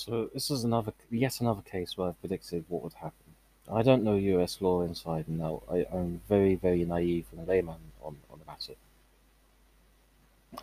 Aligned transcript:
So 0.00 0.30
this 0.32 0.50
is 0.50 0.64
another, 0.64 0.94
yet 1.10 1.40
another 1.40 1.60
case 1.60 1.96
where 1.96 2.08
I've 2.08 2.20
predicted 2.20 2.64
what 2.68 2.82
would 2.82 2.94
happen. 2.94 3.34
I 3.70 3.82
don't 3.82 4.02
know 4.02 4.16
US 4.16 4.60
law 4.62 4.80
inside 4.80 5.26
and 5.28 5.42
out. 5.42 5.62
I, 5.70 5.86
am 5.92 6.22
very, 6.26 6.54
very 6.54 6.84
naive 6.86 7.26
and 7.30 7.46
a 7.46 7.50
layman 7.50 7.76
on, 8.02 8.16
on 8.30 8.38
the 8.38 8.46
matter. 8.46 8.72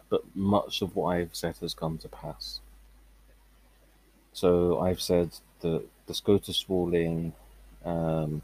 But 0.09 0.23
much 0.35 0.81
of 0.81 0.95
what 0.95 1.15
I've 1.15 1.35
said 1.35 1.55
has 1.57 1.75
come 1.75 1.99
to 1.99 2.09
pass. 2.09 2.61
So 4.33 4.79
I've 4.79 5.01
said 5.01 5.29
that 5.61 5.83
the 6.07 6.13
SCOTUS 6.15 6.65
ruling, 6.67 7.33
um, 7.85 8.41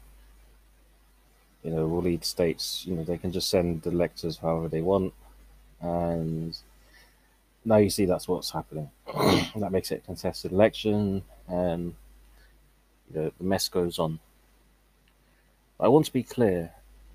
you 1.64 1.72
know, 1.72 1.88
will 1.88 2.02
lead 2.02 2.24
states, 2.24 2.84
you 2.86 2.94
know, 2.94 3.02
they 3.02 3.18
can 3.18 3.32
just 3.32 3.50
send 3.50 3.82
the 3.82 3.90
electors 3.90 4.38
however 4.38 4.68
they 4.68 4.80
want. 4.80 5.12
And 5.80 6.56
now 7.64 7.76
you 7.76 7.90
see 7.90 8.04
that's 8.04 8.28
what's 8.28 8.50
happening. 8.50 8.90
that 9.56 9.72
makes 9.72 9.90
it 9.90 10.02
a 10.02 10.06
contested 10.06 10.52
election, 10.52 11.22
and 11.48 11.94
you 13.12 13.20
know, 13.20 13.32
the 13.38 13.44
mess 13.44 13.68
goes 13.68 13.98
on. 13.98 14.20
I 15.80 15.88
want 15.88 16.06
to 16.06 16.12
be 16.12 16.22
clear: 16.22 16.72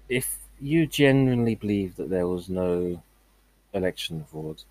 if 0.08 0.38
you 0.59 0.88
genuinely 0.88 1.55
believe 1.55 1.95
that 1.95 2.09
there 2.09 2.27
was 2.27 2.49
no 2.49 3.02
election 3.73 4.25
fraud, 4.30 4.63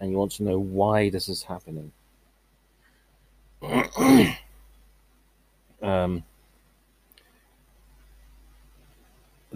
and 0.00 0.10
you 0.10 0.16
want 0.16 0.32
to 0.32 0.42
know 0.42 0.58
why 0.58 1.10
this 1.10 1.28
is 1.28 1.44
happening, 1.44 1.92
um, 5.82 6.24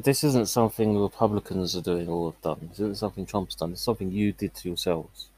this 0.04 0.22
isn't 0.22 0.48
something 0.48 0.92
the 0.92 1.00
Republicans 1.00 1.74
are 1.74 1.80
doing 1.80 2.08
or 2.08 2.30
have 2.30 2.40
done. 2.42 2.68
This 2.68 2.78
isn't 2.78 2.98
something 2.98 3.24
Trump's 3.24 3.54
done. 3.54 3.72
It's 3.72 3.80
something 3.80 4.12
you 4.12 4.32
did 4.32 4.54
to 4.56 4.68
yourselves. 4.68 5.28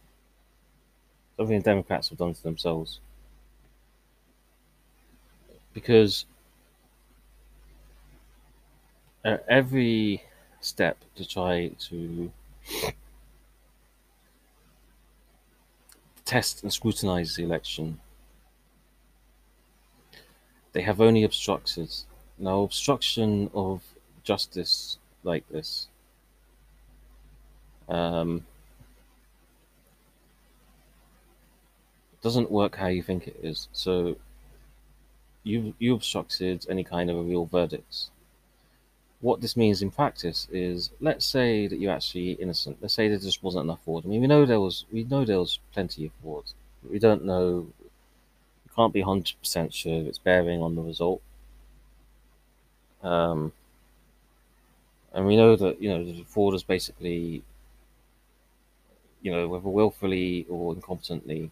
Something 1.36 1.58
the 1.58 1.64
Democrats 1.64 2.08
have 2.08 2.18
done 2.18 2.34
to 2.34 2.42
themselves. 2.42 2.98
Because 5.72 6.26
at 9.24 9.44
every 9.48 10.24
step 10.60 10.98
to 11.14 11.28
try 11.28 11.70
to 11.88 12.32
test 16.24 16.64
and 16.64 16.72
scrutinize 16.72 17.36
the 17.36 17.44
election, 17.44 18.00
they 20.72 20.82
have 20.82 21.00
only 21.00 21.22
obstructed. 21.22 21.88
Now, 22.36 22.62
obstruction 22.62 23.48
of 23.54 23.82
justice 24.26 24.98
like 25.24 25.48
this. 25.48 25.88
Um, 27.88 28.44
doesn't 32.22 32.50
work 32.50 32.76
how 32.76 32.88
you 32.88 33.02
think 33.02 33.28
it 33.28 33.38
is. 33.42 33.68
So 33.72 34.16
you 35.44 35.74
you 35.78 35.94
obstructed 35.94 36.66
any 36.68 36.82
kind 36.82 37.08
of 37.08 37.16
a 37.16 37.22
real 37.22 37.46
verdict. 37.46 38.10
What 39.20 39.40
this 39.40 39.56
means 39.56 39.80
in 39.80 39.90
practice 39.90 40.46
is, 40.52 40.90
let's 41.00 41.24
say 41.24 41.66
that 41.68 41.78
you're 41.78 41.92
actually 41.92 42.32
innocent. 42.32 42.78
Let's 42.80 42.94
say 42.94 43.08
there 43.08 43.18
just 43.18 43.42
wasn't 43.42 43.64
enough 43.64 43.82
fraud. 43.84 44.04
I 44.04 44.08
mean, 44.08 44.20
we 44.20 44.26
know 44.26 44.44
there 44.44 44.60
was 44.60 44.84
we 44.92 45.04
know 45.04 45.24
there 45.24 45.38
was 45.38 45.60
plenty 45.72 46.06
of 46.06 46.12
fraud. 46.20 46.44
We 46.90 46.98
don't 46.98 47.24
know. 47.24 47.68
We 48.64 48.74
can't 48.74 48.92
be 48.92 49.02
hundred 49.02 49.36
percent 49.40 49.72
sure 49.72 50.00
if 50.00 50.06
it's 50.08 50.18
bearing 50.18 50.60
on 50.60 50.74
the 50.74 50.82
result. 50.82 51.22
Um, 53.02 53.52
and 55.16 55.26
we 55.26 55.34
know 55.34 55.56
that 55.56 55.80
you 55.82 55.88
know 55.88 56.04
the 56.04 56.22
fraud 56.24 56.54
is 56.54 56.62
basically, 56.62 57.42
you 59.22 59.32
know, 59.32 59.48
whether 59.48 59.68
willfully 59.68 60.46
or 60.48 60.74
incompetently, 60.74 61.50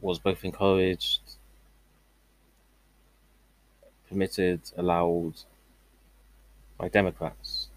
was 0.00 0.20
both 0.20 0.44
encouraged, 0.44 1.20
permitted, 4.08 4.60
allowed 4.76 5.34
by 6.78 6.88
Democrats. 6.88 7.68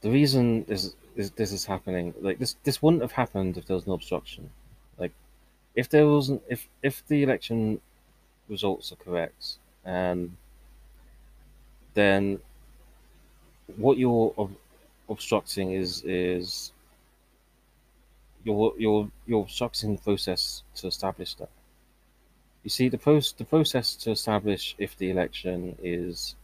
The 0.00 0.10
reason 0.10 0.64
is 0.68 0.94
this 1.14 1.30
this 1.30 1.52
is 1.52 1.64
happening, 1.66 2.14
like 2.20 2.38
this, 2.38 2.56
this 2.64 2.82
wouldn't 2.82 3.02
have 3.02 3.12
happened 3.12 3.56
if 3.56 3.66
there 3.66 3.76
was 3.76 3.86
no 3.86 3.94
obstruction. 3.94 4.50
Like, 4.98 5.12
if 5.74 5.88
there 5.88 6.06
wasn't, 6.06 6.42
if 6.48 6.68
if 6.82 7.06
the 7.08 7.22
election 7.22 7.80
results 8.48 8.92
are 8.92 8.96
correct 8.96 9.58
and 9.84 10.36
then 11.96 12.38
what 13.76 13.98
you're 13.98 14.32
ob- 14.38 14.56
obstructing 15.08 15.72
is 15.72 16.02
is 16.04 16.72
you're 18.44 18.74
you're 18.78 19.10
you're 19.26 19.42
obstructing 19.42 19.96
the 19.96 20.02
process 20.02 20.62
to 20.76 20.86
establish 20.86 21.34
that. 21.36 21.48
You 22.62 22.70
see, 22.70 22.88
the 22.88 22.98
post 22.98 23.38
the 23.38 23.44
process 23.44 23.96
to 23.96 24.10
establish 24.12 24.76
if 24.78 24.96
the 24.98 25.10
election 25.10 25.76
is 25.82 26.36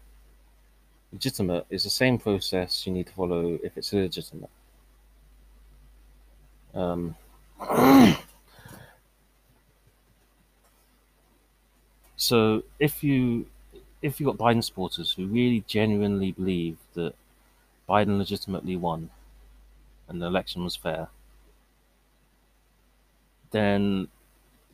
legitimate 1.13 1.67
is 1.69 1.85
the 1.85 1.91
same 1.91 2.19
process 2.19 2.87
you 2.87 2.93
need 2.93 3.07
to 3.09 3.13
follow 3.13 3.59
if 3.63 3.77
it's 3.77 3.93
illegitimate. 3.93 4.51
Um, 6.75 7.15
so 12.17 12.63
if 12.81 13.05
you 13.05 13.45
if 14.03 14.19
you've 14.19 14.37
got 14.37 14.37
Biden 14.37 14.63
supporters 14.63 15.13
who 15.13 15.27
really 15.27 15.65
genuinely 15.67 16.33
believe 16.33 16.77
that 16.95 17.15
Biden 17.89 18.19
legitimately 18.19 18.77
won 18.77 19.11
and 20.09 20.21
the 20.21 20.27
election 20.27 20.65
was 20.65 20.75
fair, 20.75 21.09
then 23.53 24.09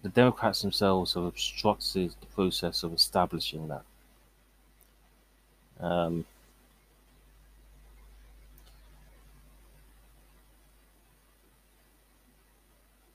the 0.03 0.09
Democrats 0.09 0.62
themselves 0.62 1.15
have 1.15 1.25
obstructed 1.25 2.15
the 2.21 2.27
process 2.27 2.83
of 2.83 2.94
establishing 2.94 3.69
that. 3.69 3.83
Um, 5.81 6.25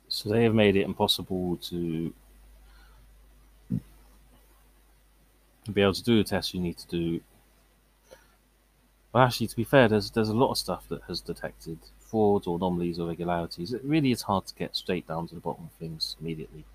so 0.07 0.29
they 0.29 0.44
have 0.44 0.53
made 0.53 0.75
it 0.75 0.84
impossible 0.84 1.57
to 1.57 2.13
be 5.72 5.81
able 5.81 5.94
to 5.94 6.03
do 6.03 6.18
the 6.18 6.24
tests 6.24 6.53
you 6.53 6.59
need 6.59 6.78
to 6.78 6.88
do. 6.88 7.22
But 9.12 9.19
actually, 9.19 9.47
to 9.47 9.56
be 9.56 9.63
fair, 9.63 9.88
there's 9.88 10.12
there's 10.12 10.29
a 10.29 10.35
lot 10.35 10.51
of 10.51 10.57
stuff 10.57 10.88
that 10.90 11.03
has 11.07 11.22
detected 11.22 11.78
frauds 12.00 12.47
or 12.47 12.57
anomalies 12.57 13.00
or 13.00 13.03
irregularities. 13.03 13.73
It 13.73 13.84
really 13.84 14.12
is 14.12 14.23
hard 14.23 14.46
to 14.47 14.56
get 14.56 14.75
straight 14.75 15.07
down 15.07 15.28
to 15.28 15.35
the 15.35 15.41
bottom 15.41 15.66
of 15.66 15.72
things 15.79 16.16
immediately. 16.19 16.66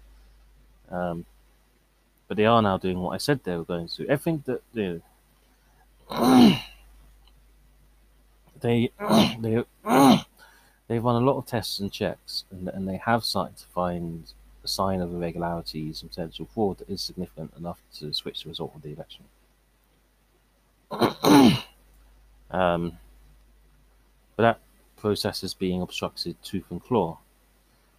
Um, 0.90 1.26
but 2.26 2.36
they 2.36 2.46
are 2.46 2.62
now 2.62 2.76
doing 2.78 3.00
what 3.00 3.10
I 3.10 3.18
said 3.18 3.42
they 3.42 3.56
were 3.56 3.64
going 3.64 3.88
to. 3.88 4.08
Everything 4.08 4.44
that 4.46 4.62
they 8.60 8.90
they 9.40 9.64
they 9.84 10.24
they've 10.88 11.04
run 11.04 11.22
a 11.22 11.26
lot 11.26 11.38
of 11.38 11.46
tests 11.46 11.78
and 11.80 11.92
checks, 11.92 12.44
and, 12.50 12.68
and 12.68 12.88
they 12.88 12.96
have 12.96 13.24
started 13.24 13.56
to 13.58 13.66
find 13.66 14.32
a 14.68 14.70
sign 14.70 15.00
of 15.00 15.12
irregularities 15.14 16.02
and 16.02 16.10
potential 16.10 16.46
fraud 16.54 16.78
that 16.78 16.90
is 16.90 17.00
significant 17.00 17.52
enough 17.56 17.80
to 17.98 18.12
switch 18.12 18.42
the 18.42 18.50
result 18.50 18.72
of 18.74 18.82
the 18.82 18.92
election. 18.92 19.24
um, 22.50 22.98
but 24.36 24.42
that 24.42 24.58
process 24.96 25.42
is 25.42 25.54
being 25.54 25.80
obstructed 25.80 26.36
tooth 26.42 26.70
and 26.70 26.82
claw. 26.82 27.18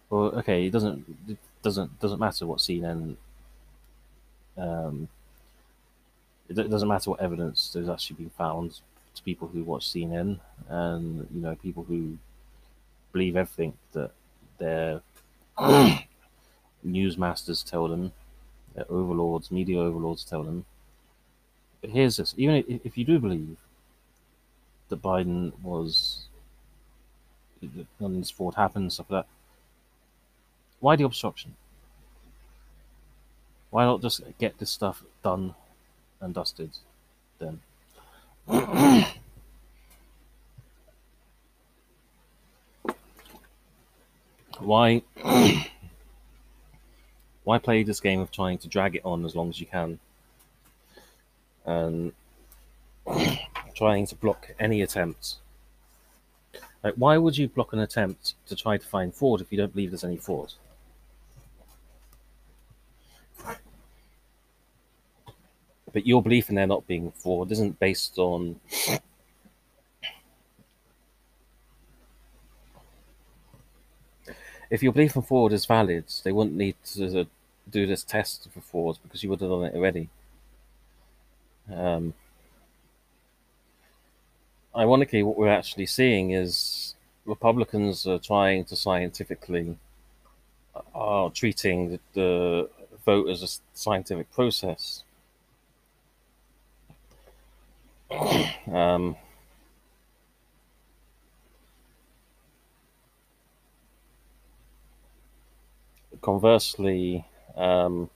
Well, 0.08 0.26
okay, 0.40 0.66
it 0.66 0.70
doesn't 0.70 1.04
it 1.28 1.38
doesn't 1.62 2.00
doesn't 2.00 2.20
matter 2.20 2.46
what 2.46 2.58
CNN. 2.58 3.16
Um, 4.56 5.08
it 6.48 6.54
doesn't 6.54 6.88
matter 6.88 7.10
what 7.10 7.20
evidence 7.20 7.70
there's 7.72 7.88
actually 7.88 8.16
been 8.16 8.30
found 8.30 8.80
to 9.14 9.22
people 9.22 9.48
who 9.48 9.62
watch 9.62 9.86
CNN 9.88 10.38
and 10.68 11.28
you 11.32 11.40
know 11.40 11.54
people 11.54 11.84
who 11.84 12.16
believe 13.12 13.36
everything 13.36 13.72
that 13.92 14.10
they're 14.58 15.00
newsmasters 16.86 17.68
tell 17.68 17.88
them, 17.88 18.12
their 18.74 18.86
overlords, 18.88 19.50
media 19.50 19.78
overlords 19.78 20.24
tell 20.24 20.42
them. 20.42 20.64
But 21.80 21.90
here's 21.90 22.16
this: 22.16 22.34
even 22.36 22.80
if 22.84 22.96
you 22.96 23.04
do 23.04 23.18
believe 23.18 23.56
that 24.88 25.02
Biden 25.02 25.52
was 25.62 26.26
none 27.62 27.86
of 28.00 28.14
this 28.14 28.30
fraud 28.30 28.54
happened, 28.54 28.92
stuff 28.92 29.10
like 29.10 29.24
that, 29.24 29.30
why 30.80 30.96
the 30.96 31.04
obstruction? 31.04 31.54
Why 33.70 33.84
not 33.84 34.02
just 34.02 34.22
get 34.38 34.58
this 34.58 34.70
stuff 34.70 35.04
done 35.22 35.54
and 36.20 36.34
dusted 36.34 36.70
then? 37.38 37.60
why 44.58 45.02
why 47.50 47.58
play 47.58 47.82
this 47.82 47.98
game 47.98 48.20
of 48.20 48.30
trying 48.30 48.56
to 48.56 48.68
drag 48.68 48.94
it 48.94 49.02
on 49.04 49.24
as 49.24 49.34
long 49.34 49.48
as 49.48 49.58
you 49.58 49.66
can 49.66 49.98
and 51.66 52.12
trying 53.74 54.06
to 54.06 54.14
block 54.14 54.52
any 54.60 54.82
attempts 54.82 55.38
Like, 56.84 56.94
why 56.94 57.18
would 57.18 57.36
you 57.36 57.48
block 57.48 57.72
an 57.72 57.80
attempt 57.80 58.34
to 58.46 58.54
try 58.54 58.76
to 58.78 58.86
find 58.86 59.12
fraud 59.12 59.40
if 59.40 59.50
you 59.50 59.58
don't 59.58 59.72
believe 59.72 59.90
there's 59.90 60.04
any 60.04 60.16
fraud? 60.16 60.52
But 65.92 66.06
your 66.06 66.22
belief 66.22 66.50
in 66.50 66.54
there 66.54 66.68
not 66.68 66.86
being 66.86 67.10
fraud 67.10 67.50
isn't 67.50 67.80
based 67.80 68.16
on 68.16 68.60
if 74.70 74.84
your 74.84 74.92
belief 74.92 75.16
in 75.16 75.22
fraud 75.22 75.52
is 75.52 75.66
valid, 75.66 76.04
they 76.22 76.30
wouldn't 76.30 76.54
need 76.54 76.76
to 76.94 77.26
do 77.70 77.86
this 77.86 78.04
test 78.04 78.48
for 78.52 78.60
fraud 78.60 78.98
because 79.02 79.22
you 79.22 79.30
would 79.30 79.40
have 79.40 79.50
done 79.50 79.64
it 79.64 79.74
already. 79.74 80.08
Um, 81.72 82.14
ironically, 84.76 85.22
what 85.22 85.36
we're 85.36 85.48
actually 85.48 85.86
seeing 85.86 86.32
is 86.32 86.94
Republicans 87.24 88.06
are 88.06 88.18
trying 88.18 88.64
to 88.66 88.76
scientifically 88.76 89.76
are 90.94 91.30
treating 91.30 91.90
the, 91.90 92.00
the 92.14 92.70
vote 93.04 93.28
as 93.28 93.42
a 93.42 93.48
scientific 93.74 94.30
process. 94.32 95.04
um, 98.72 99.16
conversely, 106.20 107.24
um, 107.60 108.10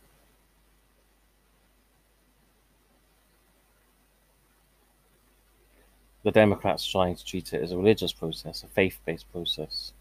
the 6.23 6.31
Democrats 6.31 6.87
trying 6.87 7.15
to 7.15 7.25
treat 7.25 7.53
it 7.53 7.63
as 7.63 7.71
a 7.71 7.77
religious 7.77 8.13
process, 8.13 8.63
a 8.63 8.67
faith-based 8.69 9.31
process. 9.31 9.93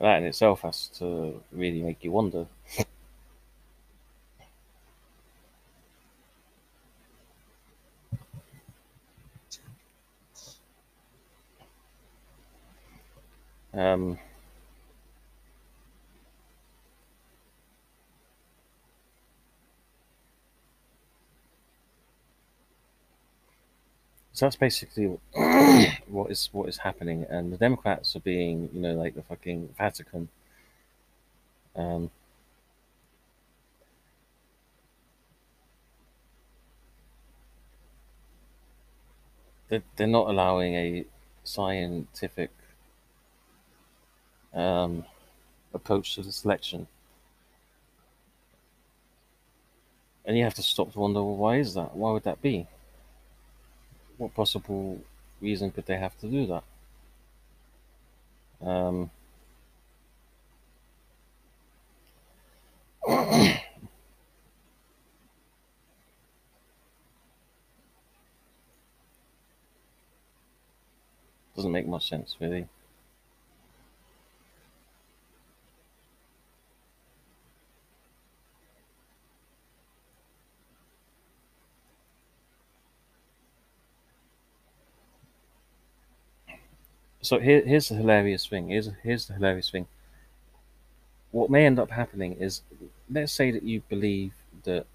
That 0.00 0.18
in 0.18 0.26
itself 0.26 0.60
has 0.60 0.86
to 0.98 1.42
really 1.50 1.82
make 1.82 2.04
you 2.04 2.12
wonder. 2.12 2.46
um, 13.78 14.18
so 24.32 24.46
that's 24.46 24.56
basically 24.56 25.06
what 26.08 26.30
is 26.30 26.48
what 26.52 26.68
is 26.68 26.78
happening, 26.78 27.26
and 27.28 27.52
the 27.52 27.56
Democrats 27.56 28.14
are 28.16 28.20
being, 28.20 28.68
you 28.72 28.80
know, 28.80 28.94
like 28.94 29.14
the 29.14 29.22
fucking 29.22 29.74
Vatican. 29.76 30.28
Um, 31.76 32.10
they're, 39.68 39.82
they're 39.96 40.06
not 40.06 40.28
allowing 40.28 40.74
a 40.74 41.04
scientific 41.44 42.50
um, 44.54 45.04
approach 45.74 46.14
to 46.14 46.22
the 46.22 46.32
selection. 46.32 46.86
And 50.24 50.36
you 50.36 50.44
have 50.44 50.54
to 50.54 50.62
stop 50.62 50.92
to 50.92 50.98
wonder, 50.98 51.22
well, 51.22 51.36
why 51.36 51.56
is 51.56 51.74
that? 51.74 51.96
Why 51.96 52.12
would 52.12 52.24
that 52.24 52.42
be? 52.42 52.66
What 54.18 54.34
possible 54.34 55.00
reason 55.40 55.70
could 55.70 55.86
they 55.86 55.96
have 55.96 56.18
to 56.18 56.26
do 56.26 56.46
that? 56.46 56.64
Um, 58.60 59.10
doesn't 71.56 71.72
make 71.72 71.86
much 71.86 72.08
sense, 72.08 72.36
really. 72.40 72.68
So 87.28 87.38
here, 87.38 87.60
here's 87.60 87.90
the 87.90 87.94
hilarious 87.94 88.46
thing. 88.46 88.70
Here's 88.70 88.88
here's 89.02 89.26
the 89.26 89.34
hilarious 89.34 89.68
thing. 89.68 89.86
What 91.30 91.50
may 91.50 91.66
end 91.66 91.78
up 91.78 91.90
happening 91.90 92.32
is, 92.40 92.62
let's 93.10 93.32
say 93.32 93.50
that 93.50 93.64
you 93.64 93.82
believe 93.90 94.32
that 94.62 94.86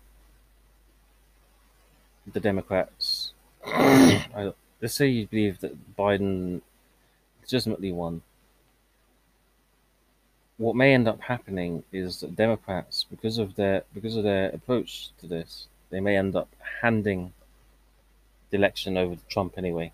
the 2.26 2.40
Democrats, 2.40 3.34
let's 3.68 4.96
say 4.96 5.10
you 5.10 5.28
believe 5.28 5.60
that 5.60 5.96
Biden 5.96 6.62
legitimately 7.44 7.92
won. 7.92 8.24
What 10.58 10.76
may 10.76 10.96
end 10.96 11.08
up 11.08 11.22
happening 11.22 11.84
is 11.92 12.22
that 12.22 12.36
Democrats, 12.36 13.06
because 13.12 13.38
of 13.38 13.54
their 13.54 13.84
because 13.94 14.16
of 14.16 14.24
their 14.24 14.50
approach 14.50 15.10
to 15.20 15.28
this, 15.28 15.68
they 15.92 16.00
may 16.00 16.18
end 16.18 16.36
up 16.36 16.50
handing 16.82 17.32
the 18.50 18.58
election 18.58 18.98
over 18.98 19.14
to 19.14 19.26
Trump 19.30 19.54
anyway 19.56 19.92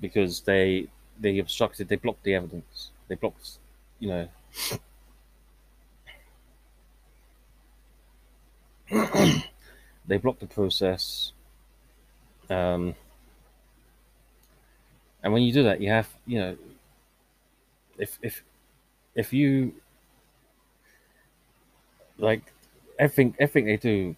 because 0.00 0.40
they 0.42 0.88
they 1.20 1.38
obstructed, 1.38 1.88
they 1.88 1.96
blocked 1.96 2.22
the 2.24 2.34
evidence, 2.34 2.90
they 3.08 3.14
blocked, 3.16 3.58
you 3.98 4.08
know. 4.08 4.28
they 10.06 10.16
blocked 10.18 10.40
the 10.40 10.46
process. 10.46 11.32
Um, 12.50 12.94
and 15.22 15.32
when 15.32 15.42
you 15.42 15.52
do 15.52 15.62
that, 15.64 15.80
you 15.80 15.90
have, 15.90 16.08
you 16.26 16.38
know, 16.38 16.56
if 17.98 18.18
if 18.22 18.42
if 19.14 19.32
you 19.32 19.74
like 22.18 22.52
everything 22.98 23.34
everything 23.38 23.66
they 23.66 23.76
do 23.76 24.16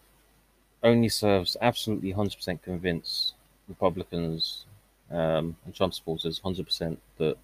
only 0.82 1.08
serves 1.08 1.56
absolutely 1.60 2.12
100% 2.14 2.62
convince 2.62 3.34
Republicans 3.68 4.64
um, 5.10 5.56
and 5.64 5.74
Trump 5.74 5.94
supporters 5.94 6.40
100% 6.40 6.96
that 7.18 7.36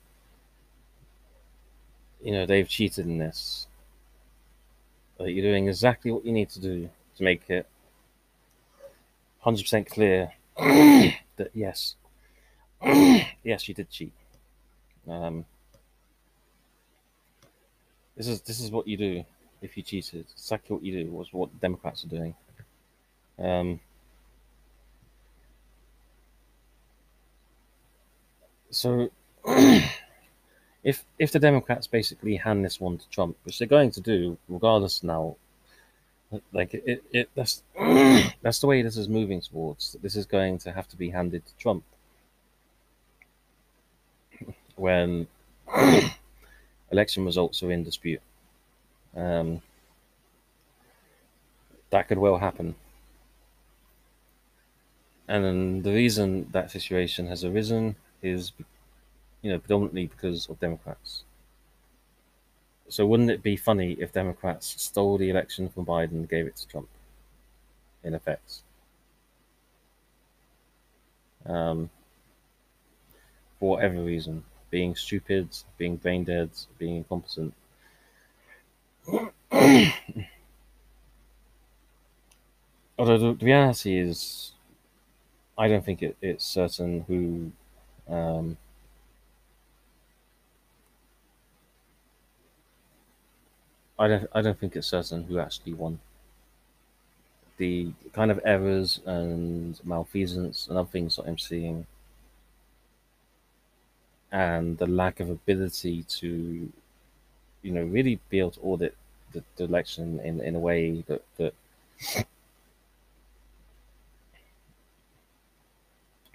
you 2.22 2.32
know 2.32 2.46
they've 2.46 2.68
cheated 2.68 3.06
in 3.06 3.18
this. 3.18 3.66
That 5.18 5.32
you're 5.32 5.44
doing 5.44 5.68
exactly 5.68 6.10
what 6.10 6.26
you 6.26 6.32
need 6.32 6.50
to 6.50 6.60
do 6.60 6.90
to 7.16 7.22
make 7.22 7.48
it 7.48 7.66
100% 9.44 9.88
clear 9.88 10.32
that 10.56 11.50
yes, 11.54 11.94
yes, 13.44 13.68
you 13.68 13.74
did 13.74 13.90
cheat. 13.90 14.12
Um, 15.08 15.44
this 18.16 18.28
is 18.28 18.40
this 18.42 18.60
is 18.60 18.70
what 18.70 18.88
you 18.88 18.96
do 18.96 19.24
if 19.62 19.76
you 19.76 19.82
cheated. 19.82 20.26
Exactly 20.32 20.74
what 20.74 20.84
you 20.84 21.04
do 21.04 21.10
was 21.10 21.32
what 21.32 21.60
Democrats 21.60 22.04
are 22.04 22.08
doing. 22.08 22.34
Um, 23.38 23.80
so 28.76 29.10
if 30.84 31.04
if 31.18 31.32
the 31.32 31.38
Democrats 31.38 31.86
basically 31.86 32.36
hand 32.36 32.64
this 32.64 32.78
one 32.78 32.98
to 32.98 33.08
Trump, 33.08 33.36
which 33.44 33.58
they're 33.58 33.66
going 33.66 33.90
to 33.92 34.00
do 34.00 34.36
regardless 34.48 35.02
now, 35.02 35.36
like 36.52 36.74
it, 36.74 37.02
it 37.10 37.30
that's 37.34 37.62
that's 38.42 38.58
the 38.58 38.66
way 38.66 38.82
this 38.82 38.96
is 38.96 39.08
moving 39.08 39.40
towards. 39.40 39.96
This 40.02 40.14
is 40.14 40.26
going 40.26 40.58
to 40.58 40.72
have 40.72 40.88
to 40.88 40.96
be 40.96 41.10
handed 41.10 41.46
to 41.46 41.56
Trump 41.56 41.84
when 44.76 45.26
election 46.92 47.24
results 47.24 47.62
are 47.62 47.72
in 47.72 47.82
dispute. 47.82 48.20
Um, 49.16 49.62
that 51.90 52.08
could 52.08 52.18
well 52.18 52.36
happen. 52.36 52.74
And 55.28 55.82
the 55.82 55.92
reason 55.92 56.48
that 56.52 56.70
situation 56.70 57.26
has 57.26 57.42
arisen 57.42 57.96
is, 58.26 58.52
you 59.42 59.50
know, 59.50 59.58
predominantly 59.58 60.06
because 60.06 60.48
of 60.48 60.60
Democrats. 60.60 61.24
So 62.88 63.06
wouldn't 63.06 63.30
it 63.30 63.42
be 63.42 63.56
funny 63.56 63.92
if 63.92 64.12
Democrats 64.12 64.80
stole 64.82 65.18
the 65.18 65.30
election 65.30 65.68
from 65.68 65.86
Biden 65.86 66.12
and 66.12 66.28
gave 66.28 66.46
it 66.46 66.56
to 66.56 66.68
Trump? 66.68 66.88
In 68.04 68.14
effect. 68.14 68.60
Um, 71.44 71.90
for 73.58 73.70
whatever 73.70 74.02
reason, 74.02 74.44
being 74.70 74.94
stupid, 74.94 75.48
being 75.78 75.96
brain 75.96 76.24
dead, 76.24 76.50
being 76.78 76.96
incompetent. 76.96 77.54
although 82.98 83.18
the, 83.18 83.36
reality 83.40 83.98
is, 83.98 84.52
I 85.56 85.68
don't 85.68 85.84
think 85.84 86.02
it, 86.02 86.16
it's 86.20 86.44
certain 86.44 87.04
who. 87.06 87.52
Um, 88.08 88.56
I 93.98 94.08
don't. 94.08 94.28
I 94.32 94.42
don't 94.42 94.58
think 94.58 94.76
it's 94.76 94.86
certain 94.88 95.24
who 95.24 95.38
actually 95.38 95.74
won. 95.74 96.00
The 97.58 97.92
kind 98.12 98.30
of 98.30 98.40
errors 98.44 99.00
and 99.06 99.80
malfeasance 99.84 100.68
and 100.68 100.78
other 100.78 100.88
things 100.88 101.16
that 101.16 101.26
I'm 101.26 101.38
seeing, 101.38 101.86
and 104.32 104.76
the 104.78 104.86
lack 104.86 105.20
of 105.20 105.30
ability 105.30 106.02
to, 106.02 106.70
you 107.62 107.72
know, 107.72 107.84
really 107.84 108.20
be 108.28 108.38
able 108.38 108.50
to 108.52 108.60
audit 108.60 108.94
the, 109.32 109.42
the 109.56 109.64
election 109.64 110.20
in, 110.20 110.40
in 110.40 110.54
a 110.54 110.58
way 110.58 111.04
that, 111.08 111.22
that 111.38 111.54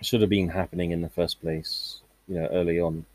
should 0.01 0.21
have 0.21 0.29
been 0.29 0.49
happening 0.49 0.91
in 0.91 1.01
the 1.01 1.09
first 1.09 1.41
place, 1.41 2.01
you 2.27 2.35
know, 2.35 2.47
early 2.47 2.79
on, 2.79 3.05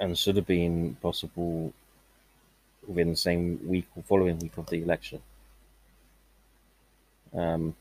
and 0.00 0.18
should 0.18 0.36
have 0.36 0.46
been 0.46 0.96
possible 1.02 1.72
within 2.86 3.10
the 3.10 3.16
same 3.16 3.60
week 3.66 3.86
or 3.94 4.02
following 4.02 4.38
week 4.38 4.56
of 4.56 4.66
the 4.66 4.82
election. 4.82 5.20
Um, 7.34 7.74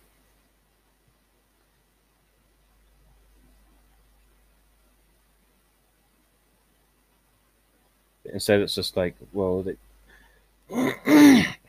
instead, 8.25 8.62
it's 8.62 8.75
just 8.75 8.95
like, 8.95 9.15
well, 9.33 9.63
they, 9.63 9.77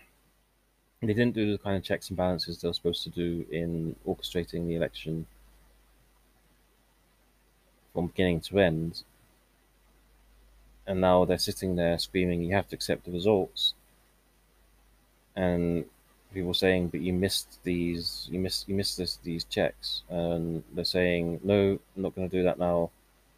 they 1.09 1.15
didn't 1.15 1.35
do 1.35 1.51
the 1.51 1.59
kind 1.59 1.77
of 1.77 1.83
checks 1.83 2.09
and 2.09 2.17
balances 2.17 2.61
they 2.61 2.69
were 2.69 2.75
supposed 2.75 3.03
to 3.03 3.11
do 3.11 3.45
in 3.51 3.97
orchestrating 4.07 4.67
the 4.69 4.77
election 4.77 5.27
from 7.93 8.07
beginning 8.07 8.41
to 8.41 8.59
end. 8.61 9.03
And 10.87 11.01
now 11.01 11.25
they're 11.25 11.39
sitting 11.39 11.77
there 11.77 11.99
screaming, 11.99 12.43
you 12.43 12.55
have 12.55 12.69
to 12.69 12.77
accept 12.77 13.05
the 13.05 13.11
results. 13.11 13.75
And 15.35 15.85
people 16.33 16.55
saying, 16.55 16.89
but 16.89 17.01
you 17.01 17.13
missed 17.13 17.63
these, 17.65 18.29
you 18.31 18.39
missed, 18.39 18.69
you 18.69 18.75
missed 18.75 18.97
this, 18.97 19.19
these 19.23 19.45
checks. 19.45 20.03
And 20.09 20.63
they're 20.73 20.85
saying, 20.85 21.41
no, 21.43 21.79
I'm 21.97 22.03
not 22.03 22.15
going 22.15 22.29
to 22.29 22.37
do 22.37 22.45
that 22.45 22.59
now. 22.59 22.91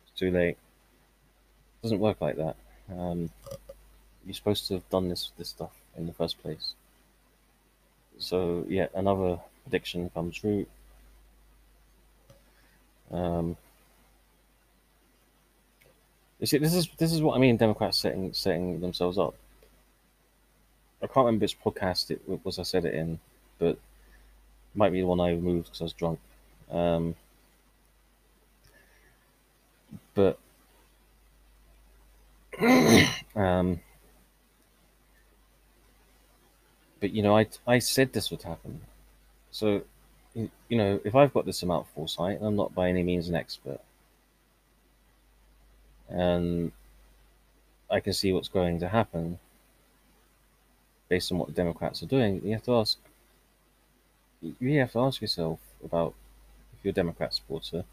It's 0.07 0.19
too 0.19 0.31
late. 0.31 0.57
It 0.57 1.83
doesn't 1.83 2.01
work 2.01 2.21
like 2.21 2.37
that. 2.37 2.57
Um, 2.91 3.31
you're 4.25 4.35
supposed 4.35 4.69
to 4.69 4.75
have 4.75 4.89
done 4.91 5.09
this, 5.09 5.33
this 5.39 5.49
stuff 5.49 5.73
in 5.97 6.07
the 6.07 6.13
first 6.13 6.43
place. 6.43 6.75
So, 8.25 8.65
yeah, 8.69 8.87
another 8.95 9.39
prediction 9.65 10.09
comes 10.09 10.37
true. 10.37 10.65
Um, 13.11 13.59
you 16.41 16.47
see, 16.47 16.57
this 16.57 16.75
is 16.75 16.89
this 16.97 17.13
is 17.13 17.21
what 17.21 17.37
I 17.37 17.39
mean. 17.39 17.59
Democrats 17.59 17.99
setting 17.99 18.33
setting 18.33 18.81
themselves 18.81 19.19
up. 19.19 19.35
I 21.03 21.07
can't 21.07 21.27
remember 21.27 21.45
which 21.45 21.61
podcast 21.61 22.11
it 22.11 22.23
was 22.45 22.59
I 22.59 22.63
said 22.63 22.87
it 22.87 22.95
in, 22.95 23.21
but 23.59 23.77
might 24.75 24.93
be 24.93 25.03
the 25.03 25.07
one 25.07 25.21
I 25.21 25.29
removed 25.31 25.67
because 25.67 25.83
I 25.83 25.85
was 25.85 25.93
drunk. 25.93 26.19
Um, 26.71 27.15
but 30.15 30.39
um, 33.37 33.81
but 37.01 37.13
you 37.13 37.23
know, 37.23 37.37
I 37.37 37.47
I 37.67 37.79
said 37.79 38.13
this 38.13 38.31
would 38.31 38.43
happen. 38.43 38.81
So, 39.51 39.83
you 40.35 40.51
know, 40.71 41.01
if 41.05 41.15
I've 41.15 41.33
got 41.33 41.47
this 41.47 41.63
amount 41.63 41.87
of 41.87 41.93
foresight, 41.93 42.39
and 42.39 42.47
I'm 42.47 42.57
not 42.57 42.75
by 42.75 42.89
any 42.89 43.03
means 43.03 43.29
an 43.29 43.35
expert, 43.37 43.81
and 46.09 46.73
I 47.91 48.01
can 48.01 48.13
see 48.13 48.33
what's 48.33 48.49
going 48.49 48.81
to 48.81 48.89
happen 48.89 49.39
based 51.09 51.31
on 51.31 51.39
what 51.39 51.49
the 51.49 51.55
Democrats 51.55 52.03
are 52.03 52.07
doing, 52.07 52.41
you 52.45 52.53
have 52.53 52.65
to 52.65 52.75
ask. 52.77 52.99
You 54.41 54.81
have 54.81 54.93
to 54.93 55.01
ask 55.01 55.23
yourself 55.23 55.59
about 55.83 56.15
if 56.77 56.85
you're 56.85 56.91
a 56.91 56.95
Democrat 56.95 57.33
supporter. 57.33 57.85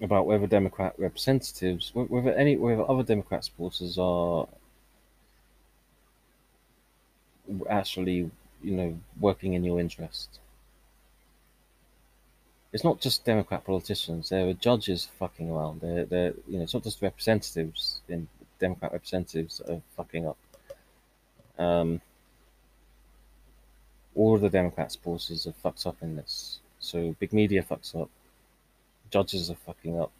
About 0.00 0.26
whether 0.26 0.46
Democrat 0.46 0.94
representatives, 0.96 1.90
whether 1.94 2.32
any, 2.34 2.56
whether 2.56 2.88
other 2.88 3.02
Democrat 3.02 3.44
supporters 3.44 3.98
are 3.98 4.46
actually, 7.68 8.30
you 8.62 8.72
know, 8.72 8.98
working 9.18 9.54
in 9.54 9.64
your 9.64 9.80
interest 9.80 10.38
it's 12.72 12.84
not 12.84 13.00
just 13.00 13.24
Democrat 13.24 13.64
politicians. 13.64 14.28
There 14.28 14.46
are 14.48 14.52
judges 14.52 15.08
fucking 15.18 15.50
around. 15.50 15.80
They're, 15.80 16.04
they're, 16.04 16.34
you 16.46 16.58
know, 16.58 16.64
it's 16.64 16.74
not 16.74 16.82
just 16.82 17.00
representatives 17.00 18.00
in 18.08 18.28
Democrat 18.58 18.92
representatives 18.92 19.58
that 19.58 19.72
are 19.72 19.82
fucking 19.96 20.26
up. 20.26 20.36
Um, 21.58 22.00
all 24.14 24.34
of 24.34 24.42
the 24.42 24.50
Democrat 24.50 24.92
supporters 24.92 25.46
are 25.46 25.52
fucked 25.52 25.86
up 25.86 25.96
in 26.02 26.16
this. 26.16 26.58
So 26.78 27.16
big 27.18 27.32
media 27.32 27.62
fucks 27.62 28.00
up. 28.00 28.10
Judges 29.10 29.50
are 29.50 29.54
fucking 29.54 30.00
up. 30.00 30.12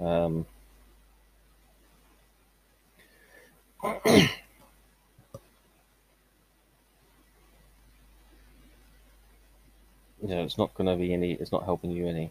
Um, 0.00 0.46
you 4.06 4.28
know, 10.22 10.42
it's 10.42 10.58
not 10.58 10.74
going 10.74 10.86
to 10.86 10.96
be 10.96 11.12
any, 11.12 11.32
it's 11.32 11.52
not 11.52 11.64
helping 11.64 11.90
you 11.90 12.06
any. 12.06 12.30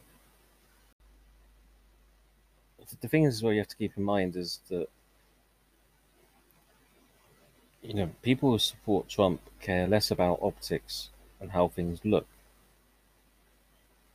The 3.02 3.08
thing 3.08 3.24
is, 3.24 3.44
what 3.44 3.52
you 3.52 3.60
have 3.60 3.68
to 3.68 3.76
keep 3.76 3.98
in 3.98 4.04
mind 4.04 4.36
is 4.36 4.60
that, 4.70 4.88
you 7.84 7.94
know, 7.94 8.10
people 8.24 8.52
who 8.52 8.60
support 8.60 9.08
Trump 9.08 9.42
care 9.62 9.88
less 9.88 10.10
about 10.10 10.40
optics 10.42 11.10
and 11.40 11.52
how 11.52 11.68
things 11.68 12.00
look 12.04 12.26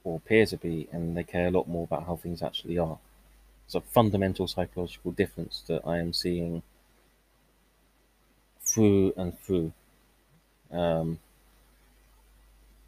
or 0.05 0.17
appear 0.17 0.47
to 0.47 0.57
be, 0.57 0.89
and 0.93 1.17
they 1.17 1.25
care 1.25 1.49
a 1.49 1.51
lot 1.51 1.69
more 1.69 1.85
about 1.85 2.07
how 2.07 2.17
things 2.17 2.43
actually 2.43 2.79
are. 2.79 2.99
It's 3.67 3.75
a 3.75 3.81
fundamental 3.81 4.47
psychological 4.47 5.13
difference 5.13 5.63
that 5.69 5.83
I 5.87 5.99
am 5.99 6.13
seeing 6.13 6.63
through 8.63 9.15
and 9.17 9.39
through. 9.39 9.73
Um, 10.71 11.19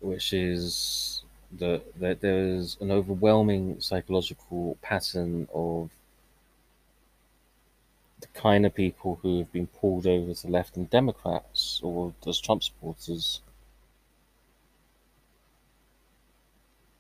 which 0.01 0.33
is 0.33 1.23
that 1.53 1.83
that 1.99 2.21
there 2.21 2.47
is 2.47 2.77
an 2.81 2.91
overwhelming 2.91 3.81
psychological 3.81 4.77
pattern 4.83 5.49
of 5.55 5.91
the 8.21 8.27
kind 8.29 8.65
of 8.67 8.75
people 8.75 9.19
who 9.23 9.39
have 9.39 9.53
been 9.53 9.67
pulled 9.67 10.07
over 10.07 10.35
to 10.35 10.47
the 10.47 10.53
left 10.53 10.77
and 10.77 10.89
Democrats 10.91 11.81
or 11.83 12.13
as 12.27 12.39
Trump 12.41 12.63
supporters 12.63 13.41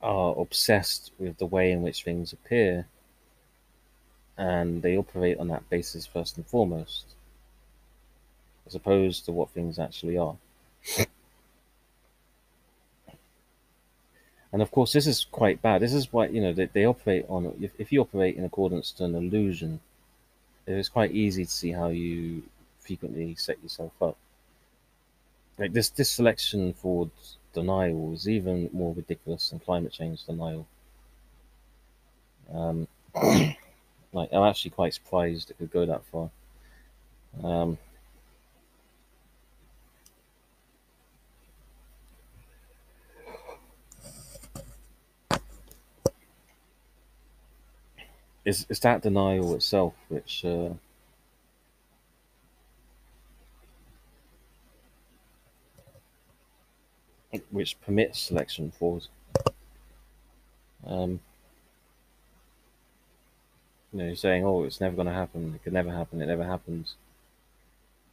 are 0.03 0.39
obsessed 0.39 1.13
with 1.19 1.39
the 1.39 1.47
way 1.47 1.73
in 1.73 1.83
which 1.83 2.05
things 2.05 2.33
appear 2.33 2.87
and 4.39 4.83
they 4.83 4.97
operate 4.97 5.39
on 5.39 5.49
that 5.49 5.69
basis 5.71 6.07
first 6.07 6.37
and 6.37 6.47
foremost 6.47 7.07
as 8.67 8.75
opposed 8.75 9.25
to 9.25 9.33
what 9.33 9.51
things 9.51 9.79
actually 9.79 10.19
are. 10.19 10.37
And 14.53 14.63
of 14.63 14.71
course, 14.71 14.93
this 14.93 15.07
is 15.07 15.27
quite 15.31 15.61
bad. 15.61 15.83
This 15.83 15.93
is 15.93 16.13
why 16.13 16.29
you 16.29 16.41
know 16.41 16.53
they, 16.53 16.67
they 16.67 16.87
operate 16.87 17.27
on. 17.29 17.55
If, 17.61 17.73
if 17.79 17.93
you 17.93 18.01
operate 18.01 18.37
in 18.37 18.45
accordance 18.45 18.91
to 18.93 19.05
an 19.05 19.15
illusion, 19.15 19.81
it's 20.67 20.89
quite 20.89 21.13
easy 21.13 21.45
to 21.45 21.51
see 21.51 21.73
how 21.73 21.89
you 21.89 22.43
frequently 22.81 23.35
set 23.35 23.63
yourself 23.63 23.93
up. 24.01 24.17
Like 25.59 25.73
this, 25.73 25.91
this 25.91 26.11
selection 26.11 26.73
for 26.73 27.11
denial 27.57 28.13
is 28.13 28.29
even 28.29 28.69
more 28.73 28.95
ridiculous 28.95 29.49
than 29.51 29.59
climate 29.59 29.91
change 29.91 30.25
denial. 30.25 30.67
Um, 32.53 32.87
like 34.13 34.29
I'm 34.31 34.45
actually 34.45 34.73
quite 34.73 34.95
surprised 34.95 35.51
it 35.51 35.59
could 35.59 35.73
go 35.73 35.87
that 35.87 36.05
far. 36.05 36.31
Um, 37.43 37.79
it's, 48.45 48.67
it's 48.69 48.81
that 48.81 49.03
denial 49.03 49.55
itself 49.55 49.95
which 50.09 50.45
uh, 50.45 50.71
which 57.51 57.81
permits 57.81 58.21
selection 58.21 58.71
fraud. 58.71 59.07
Um, 60.87 61.21
you 63.93 63.99
know, 63.99 64.15
saying, 64.15 64.45
"Oh, 64.45 64.65
it's 64.65 64.81
never 64.81 64.95
going 64.95 65.09
to 65.09 65.13
happen. 65.13 65.55
It 65.55 65.63
could 65.65 65.73
never 65.73 65.91
happen. 65.91 66.21
It 66.21 66.27
never 66.27 66.45
happens." 66.45 66.95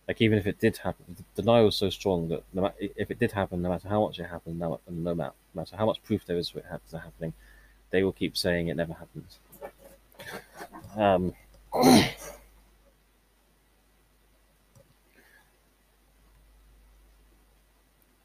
Like 0.08 0.22
even 0.22 0.38
if 0.38 0.48
it 0.48 0.60
did 0.60 0.78
happen, 0.78 1.16
the 1.16 1.42
denial 1.42 1.70
is 1.70 1.76
so 1.76 1.90
strong 1.90 2.28
that 2.30 2.44
no 2.54 2.64
matter, 2.64 2.76
if 2.80 3.10
it 3.10 3.20
did 3.20 3.32
happen, 3.32 3.62
no 3.62 3.70
matter 3.70 3.88
how 3.88 4.06
much 4.06 4.20
it 4.20 4.26
happened, 4.26 4.60
no, 4.60 4.80
no 4.90 5.16
matter, 5.16 5.34
no 5.54 5.62
matter 5.62 5.78
how 5.78 5.86
much 5.86 6.04
proof 6.04 6.26
there 6.26 6.38
is 6.38 6.50
for 6.50 6.60
it 6.60 6.66
happening, 6.92 7.34
they 7.92 8.04
will 8.04 8.12
keep 8.12 8.36
saying 8.36 8.68
it 8.68 8.76
never 8.76 8.94
happens. 8.94 9.38
Um, 10.98 11.34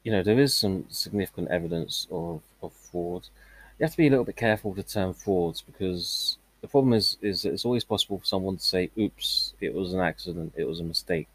you 0.03 0.11
know, 0.11 0.23
there 0.23 0.39
is 0.39 0.53
some 0.53 0.85
significant 0.89 1.49
evidence 1.49 2.07
of, 2.11 2.41
of 2.63 2.73
fraud. 2.73 3.27
You 3.77 3.83
have 3.83 3.91
to 3.91 3.97
be 3.97 4.07
a 4.07 4.09
little 4.09 4.25
bit 4.25 4.35
careful 4.35 4.71
with 4.71 4.85
the 4.85 4.91
term 4.91 5.13
frauds 5.13 5.61
because 5.61 6.37
the 6.61 6.67
problem 6.67 6.93
is 6.93 7.17
is 7.21 7.45
it's 7.45 7.65
always 7.65 7.83
possible 7.83 8.19
for 8.19 8.25
someone 8.25 8.57
to 8.57 8.63
say, 8.63 8.89
"Oops, 8.97 9.53
it 9.61 9.73
was 9.73 9.93
an 9.93 10.01
accident. 10.01 10.53
It 10.57 10.67
was 10.67 10.79
a 10.79 10.83
mistake. 10.83 11.27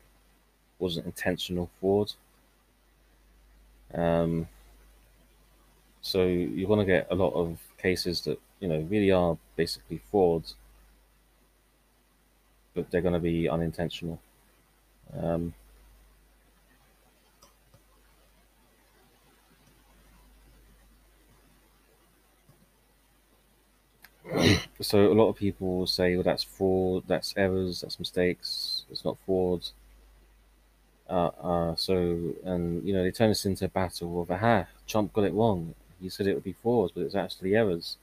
It 0.79 0.83
wasn't 0.83 1.07
intentional 1.07 1.71
fraud." 1.81 2.13
Um, 3.95 4.49
so 6.03 6.27
you're 6.27 6.69
going 6.69 6.81
to 6.81 6.93
get 6.93 7.07
a 7.11 7.15
lot 7.15 7.33
of 7.33 7.59
cases 7.79 8.21
that 8.23 8.39
you 8.61 8.69
know 8.69 8.81
really 8.91 9.11
are 9.11 9.39
basically 9.57 10.03
frauds, 10.11 10.55
but 12.75 12.91
they're 12.91 13.01
going 13.01 13.15
to 13.15 13.21
be 13.21 13.49
unintentional. 13.49 14.21
Um, 15.19 15.55
so 24.81 25.13
a 25.13 25.15
lot 25.15 25.29
of 25.29 25.37
people 25.37 25.87
say, 25.87 26.15
"Well, 26.17 26.23
that's 26.23 26.43
fraud. 26.43 27.05
That's 27.07 27.35
errors. 27.37 27.81
That's 27.81 27.99
mistakes. 27.99 28.85
It's 28.91 29.05
not 29.05 29.19
fraud." 29.27 29.69
Uh, 31.09 31.31
uh, 31.43 31.77
so 31.77 32.35
and 32.45 32.83
you 32.87 32.95
know 32.95 33.03
they 33.03 33.11
turn 33.11 33.29
this 33.29 33.45
into 33.45 33.67
a 33.67 33.69
battle 33.69 34.23
of 34.23 34.31
aha, 34.31 34.67
Trump 34.87 35.13
got 35.13 35.25
it 35.25 35.35
wrong. 35.35 35.75
He 36.01 36.09
said 36.09 36.27
it 36.27 36.35
would 36.35 36.45
be 36.45 36.55
frauds, 36.63 36.93
but 36.93 37.03
it's 37.03 37.15
actually 37.15 37.55
errors. 37.55 37.99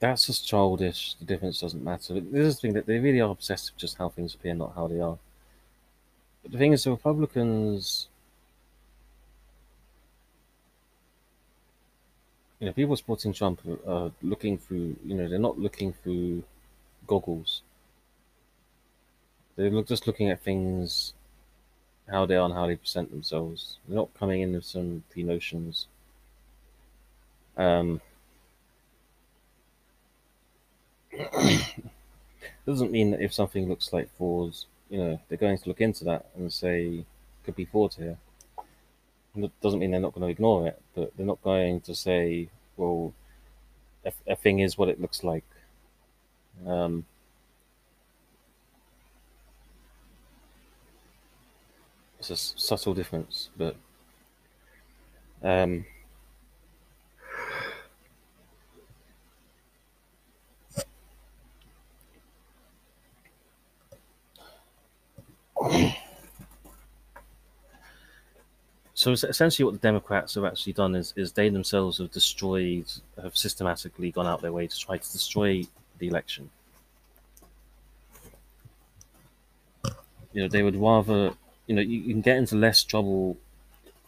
That's 0.00 0.26
just 0.26 0.46
childish. 0.46 1.14
The 1.14 1.24
difference 1.24 1.60
doesn't 1.60 1.82
matter. 1.82 2.14
But 2.14 2.32
this 2.32 2.46
is 2.46 2.54
the 2.56 2.60
thing 2.60 2.72
that 2.74 2.86
they 2.86 2.98
really 2.98 3.20
are 3.20 3.30
obsessed 3.30 3.72
with 3.72 3.80
just 3.80 3.98
how 3.98 4.08
things 4.08 4.34
appear, 4.34 4.54
not 4.54 4.74
how 4.74 4.86
they 4.88 5.00
are. 5.00 5.18
But 6.42 6.52
the 6.52 6.58
thing 6.58 6.72
is, 6.72 6.84
the 6.84 6.90
Republicans, 6.90 8.08
you 12.60 12.66
know, 12.66 12.72
people 12.72 12.96
supporting 12.96 13.32
Trump 13.32 13.60
are 13.86 14.10
looking 14.22 14.58
through, 14.58 14.96
you 15.04 15.14
know, 15.14 15.28
they're 15.28 15.38
not 15.38 15.58
looking 15.58 15.92
through 15.92 16.42
goggles. 17.06 17.62
They're 19.56 19.82
just 19.82 20.06
looking 20.06 20.30
at 20.30 20.40
things, 20.42 21.14
how 22.10 22.26
they 22.26 22.36
are 22.36 22.44
and 22.44 22.54
how 22.54 22.66
they 22.66 22.76
present 22.76 23.10
themselves. 23.10 23.78
They're 23.86 23.96
not 23.96 24.14
coming 24.14 24.40
in 24.40 24.52
with 24.52 24.64
some 24.64 25.04
pre 25.10 25.22
notions. 25.22 25.86
Um, 27.56 28.00
doesn't 32.66 32.92
mean 32.92 33.12
that 33.12 33.20
if 33.20 33.32
something 33.32 33.68
looks 33.68 33.92
like 33.92 34.08
fraud, 34.16 34.54
you 34.90 34.98
know, 34.98 35.20
they're 35.28 35.38
going 35.38 35.58
to 35.58 35.68
look 35.68 35.80
into 35.80 36.04
that 36.04 36.26
and 36.36 36.52
say 36.52 37.04
could 37.44 37.56
be 37.56 37.64
fraud 37.64 37.94
here. 37.94 38.18
It 39.44 39.52
doesn't 39.60 39.78
mean 39.78 39.90
they're 39.90 40.00
not 40.00 40.14
going 40.14 40.26
to 40.26 40.30
ignore 40.30 40.66
it, 40.66 40.80
but 40.94 41.16
they're 41.16 41.26
not 41.26 41.42
going 41.42 41.80
to 41.82 41.94
say, 41.94 42.48
well, 42.76 43.12
a, 44.04 44.12
a 44.26 44.36
thing 44.36 44.60
is 44.60 44.76
what 44.78 44.88
it 44.88 45.00
looks 45.00 45.22
like. 45.22 45.44
Um, 46.66 47.04
it's 52.18 52.30
a 52.30 52.36
subtle 52.36 52.94
difference, 52.94 53.50
but 53.56 53.76
um, 55.42 55.84
so 69.14 69.28
essentially 69.28 69.64
what 69.64 69.74
the 69.74 69.80
Democrats 69.80 70.34
have 70.34 70.44
actually 70.44 70.72
done 70.72 70.94
is, 70.94 71.12
is 71.16 71.32
they 71.32 71.48
themselves 71.48 71.98
have 71.98 72.10
destroyed, 72.10 72.90
have 73.22 73.36
systematically 73.36 74.10
gone 74.10 74.26
out 74.26 74.40
their 74.40 74.52
way 74.52 74.66
to 74.66 74.78
try 74.78 74.96
to 74.98 75.12
destroy 75.12 75.64
the 75.98 76.08
election. 76.08 76.50
You 80.32 80.42
know, 80.42 80.48
they 80.48 80.62
would 80.62 80.76
rather, 80.76 81.34
you 81.66 81.74
know, 81.74 81.82
you, 81.82 82.00
you 82.00 82.12
can 82.12 82.20
get 82.22 82.36
into 82.36 82.56
less 82.56 82.84
trouble 82.84 83.36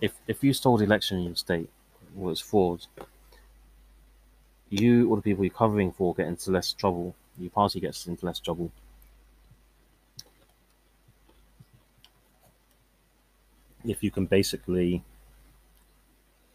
if 0.01 0.13
if 0.27 0.43
you 0.45 0.53
stole 0.53 0.79
the 0.79 0.85
election 0.85 1.19
in 1.19 1.25
your 1.25 1.37
state, 1.37 1.69
or 2.19 2.31
it's 2.33 2.41
fraud. 2.41 2.87
You 4.69 5.11
or 5.11 5.17
the 5.17 5.23
people 5.23 5.45
you're 5.45 5.53
covering 5.53 5.93
for 5.93 6.15
get 6.15 6.27
into 6.27 6.51
less 6.51 6.73
trouble. 6.73 7.15
Your 7.39 7.51
party 7.51 7.81
gets 7.81 8.07
into 8.07 8.27
less 8.27 8.39
trouble. 8.39 8.71
If 13.85 14.03
you 14.03 14.11
can 14.11 14.27
basically, 14.27 15.03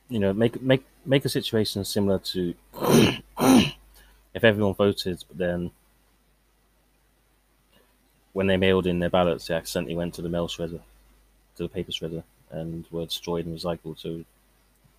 you 0.10 0.20
know, 0.20 0.34
make 0.34 0.62
make 0.62 0.86
make 1.06 1.26
a 1.26 1.30
situation 1.30 1.84
similar 1.84 2.20
to 2.20 2.54
if 4.34 4.44
everyone 4.44 4.74
voted, 4.76 5.24
but 5.28 5.38
then 5.38 5.72
when 8.34 8.46
they 8.48 8.58
mailed 8.58 8.86
in 8.86 9.00
their 9.00 9.10
ballots, 9.10 9.48
they 9.48 9.56
accidentally 9.56 9.96
went 9.96 10.14
to 10.14 10.22
the 10.22 10.30
mail 10.30 10.48
shredder, 10.48 10.82
to 11.58 11.64
the 11.64 11.70
paper 11.70 11.92
shredder, 11.92 12.24
and 12.52 12.86
were 12.92 13.06
destroyed 13.06 13.46
and 13.46 13.58
recycled. 13.58 14.00
So, 14.00 14.26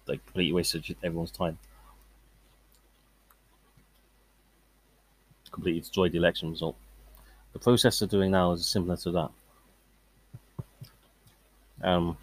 like, 0.07 0.25
completely 0.27 0.53
wasted 0.53 0.97
everyone's 1.03 1.33
time. 1.33 1.59
Completely 5.51 5.81
destroyed 5.81 6.12
the 6.12 6.19
election 6.19 6.51
result. 6.53 6.77
The 7.53 7.61
process 7.61 7.99
they're 8.01 8.09
doing 8.09 8.33
now 8.33 8.53
is 8.53 8.69
similar 8.69 8.97
to 8.99 9.12
that. 9.12 9.31
Um, 11.87 12.16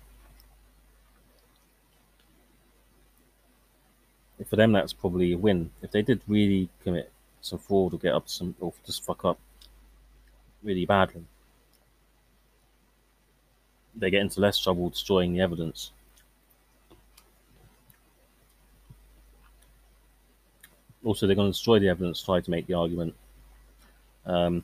for 4.46 4.58
them, 4.58 4.74
that's 4.74 4.92
probably 4.92 5.32
a 5.32 5.38
win. 5.38 5.72
If 5.82 5.92
they 5.92 6.02
did 6.02 6.22
really 6.28 6.70
commit 6.84 7.10
some 7.42 7.60
fraud 7.60 7.94
or 7.94 7.98
get 7.98 8.14
up 8.14 8.28
some, 8.28 8.54
or 8.60 8.74
just 8.86 9.06
fuck 9.06 9.24
up 9.24 9.40
really 10.64 10.86
badly, 10.86 11.24
they 13.96 14.10
get 14.10 14.22
into 14.22 14.42
less 14.42 14.60
trouble 14.60 14.90
destroying 14.90 15.34
the 15.34 15.40
evidence. 15.40 15.92
Also, 21.06 21.26
they're 21.26 21.38
going 21.38 21.48
to 21.48 21.54
destroy 21.54 21.80
the 21.80 21.88
evidence, 21.88 22.22
try 22.22 22.42
to 22.42 22.52
make 22.52 22.68
the 22.68 22.74
argument. 22.74 23.16
Um, 24.26 24.64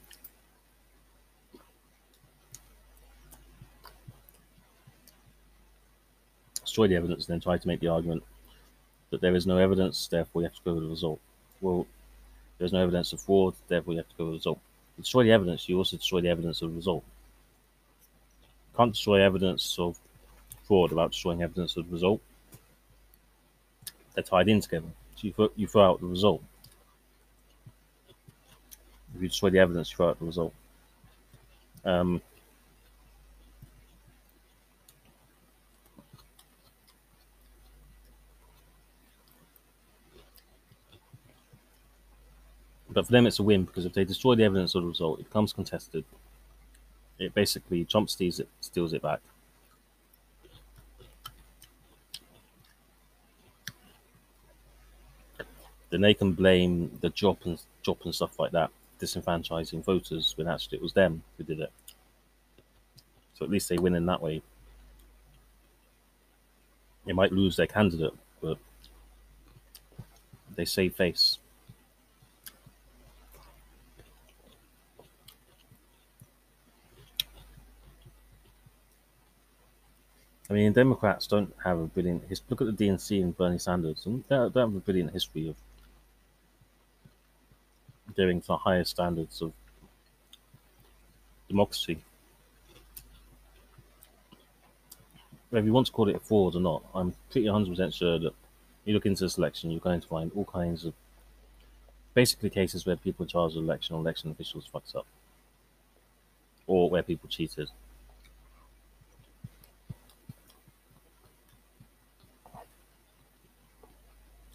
destroy 6.79 6.87
the 6.87 6.95
evidence 6.95 7.27
and 7.27 7.33
then 7.33 7.41
try 7.41 7.57
to 7.57 7.67
make 7.67 7.81
the 7.81 7.87
argument 7.87 8.23
that 9.09 9.19
there 9.19 9.35
is 9.35 9.45
no 9.45 9.57
evidence, 9.57 10.07
therefore 10.07 10.41
you 10.41 10.47
have 10.47 10.55
to 10.55 10.61
go 10.63 10.73
with 10.73 10.83
the 10.83 10.89
result. 10.89 11.19
Well, 11.59 11.85
there's 12.57 12.71
no 12.71 12.81
evidence 12.81 13.11
of 13.11 13.21
fraud, 13.21 13.53
therefore 13.67 13.93
you 13.93 13.99
have 13.99 14.07
to 14.07 14.15
go 14.17 14.25
with 14.25 14.33
the 14.33 14.37
result. 14.37 14.59
You 14.97 15.03
destroy 15.03 15.23
the 15.23 15.31
evidence, 15.31 15.67
you 15.67 15.77
also 15.77 15.97
destroy 15.97 16.21
the 16.21 16.29
evidence 16.29 16.61
of 16.61 16.69
the 16.69 16.75
result. 16.75 17.03
You 18.71 18.77
can't 18.77 18.93
destroy 18.93 19.21
evidence 19.21 19.77
of 19.77 19.99
fraud 20.67 20.91
without 20.91 21.11
destroying 21.11 21.43
evidence 21.43 21.75
of 21.75 21.85
the 21.85 21.91
result. 21.91 22.21
They're 24.13 24.23
tied 24.23 24.47
in 24.47 24.61
together. 24.61 24.87
So 25.15 25.27
you 25.27 25.33
throw, 25.33 25.49
you 25.55 25.67
throw 25.67 25.83
out 25.83 25.99
the 25.99 26.07
result. 26.07 26.41
If 29.15 29.21
you 29.21 29.27
destroy 29.27 29.49
the 29.49 29.59
evidence, 29.59 29.91
you 29.91 29.97
throw 29.97 30.09
out 30.09 30.19
the 30.19 30.25
result. 30.25 30.53
Um, 31.83 32.21
but 42.99 43.05
for 43.05 43.13
them, 43.13 43.27
it's 43.27 43.39
a 43.39 43.43
win 43.43 43.63
because 43.63 43.85
if 43.85 43.93
they 43.93 44.03
destroy 44.03 44.35
the 44.35 44.43
evidence 44.43 44.75
of 44.75 44.81
the 44.81 44.89
result, 44.89 45.21
it 45.21 45.23
becomes 45.23 45.53
contested. 45.53 46.03
It 47.17 47.33
basically 47.33 47.85
Trump 47.85 48.09
steals 48.09 48.41
it, 48.41 48.49
steals 48.59 48.91
it 48.91 49.01
back. 49.01 49.21
Then 55.89 56.01
they 56.01 56.13
can 56.13 56.33
blame 56.33 56.91
the 56.99 57.09
GOP 57.09 57.45
and 57.45 57.61
GOP 57.85 58.03
and 58.03 58.13
stuff 58.13 58.37
like 58.37 58.51
that, 58.51 58.69
disenfranchising 58.99 59.81
voters 59.85 60.33
when 60.35 60.49
actually 60.49 60.79
it 60.79 60.83
was 60.83 60.91
them 60.91 61.23
who 61.37 61.45
did 61.45 61.61
it. 61.61 61.71
So 63.35 63.45
at 63.45 63.49
least 63.49 63.69
they 63.69 63.77
win 63.77 63.95
in 63.95 64.07
that 64.07 64.21
way. 64.21 64.41
They 67.05 67.13
might 67.13 67.31
lose 67.31 67.55
their 67.55 67.65
candidate, 67.65 68.11
but 68.41 68.57
they 70.57 70.65
save 70.65 70.95
face. 70.95 71.37
I 80.49 80.53
mean, 80.53 80.73
Democrats 80.73 81.27
don't 81.27 81.53
have 81.63 81.77
a 81.77 81.85
brilliant 81.85 82.23
history. 82.27 82.47
Look 82.49 82.61
at 82.61 82.75
the 82.75 82.87
DNC 82.87 83.21
and 83.21 83.37
Bernie 83.37 83.59
Sanders. 83.59 84.05
And 84.05 84.23
they 84.27 84.35
don't 84.35 84.55
have 84.55 84.75
a 84.75 84.79
brilliant 84.79 85.11
history 85.11 85.47
of 85.49 85.55
doing 88.15 88.41
the 88.45 88.57
highest 88.57 88.91
standards 88.91 89.41
of 89.41 89.53
democracy. 91.47 91.99
Whether 95.51 95.67
you 95.67 95.73
want 95.73 95.87
to 95.87 95.93
call 95.93 96.09
it 96.09 96.15
a 96.15 96.19
fraud 96.19 96.55
or 96.55 96.61
not, 96.61 96.83
I'm 96.95 97.13
pretty 97.29 97.47
100% 97.47 97.93
sure 97.93 98.17
that 98.19 98.33
you 98.85 98.93
look 98.93 99.05
into 99.05 99.23
this 99.23 99.37
election, 99.37 99.69
you're 99.69 99.79
going 99.79 100.01
to 100.01 100.07
find 100.07 100.31
all 100.35 100.45
kinds 100.45 100.85
of 100.85 100.93
basically 102.13 102.49
cases 102.49 102.85
where 102.85 102.95
people 102.95 103.23
in 103.23 103.29
charge 103.29 103.55
of 103.55 103.63
election 103.63 103.95
or 103.95 104.01
election 104.01 104.31
officials 104.31 104.65
fucked 104.65 104.95
up, 104.95 105.05
or 106.65 106.89
where 106.89 107.03
people 107.03 107.29
cheated. 107.29 107.69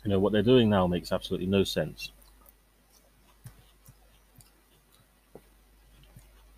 You 0.05 0.11
know, 0.11 0.19
what 0.19 0.33
they're 0.33 0.43
doing 0.43 0.69
now 0.69 0.87
makes 0.87 1.12
absolutely 1.12 1.47
no 1.47 1.64
sense. 1.64 2.12